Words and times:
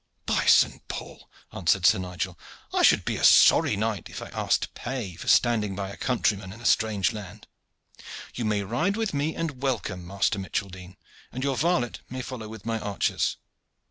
"By 0.25 0.47
Saint 0.47 0.87
Paul!" 0.87 1.29
answered 1.53 1.85
Sir 1.85 1.99
Nigel, 1.99 2.35
"I 2.73 2.81
should 2.81 3.05
be 3.05 3.17
a 3.17 3.23
sorry 3.23 3.75
knight 3.77 4.09
if 4.09 4.19
I 4.19 4.29
ask 4.29 4.73
pay 4.73 5.13
for 5.15 5.27
standing 5.27 5.75
by 5.75 5.91
a 5.91 5.95
countryman 5.95 6.51
in 6.51 6.59
a 6.59 6.65
strange 6.65 7.13
land. 7.13 7.45
You 8.33 8.43
may 8.45 8.63
ride 8.63 8.97
with 8.97 9.13
me 9.13 9.35
and 9.35 9.61
welcome, 9.61 10.07
Master 10.07 10.39
Micheldene, 10.39 10.97
and 11.31 11.43
your 11.43 11.55
varlet 11.55 11.99
may 12.09 12.23
follow 12.23 12.47
with 12.47 12.65
my 12.65 12.79
archers." 12.79 13.37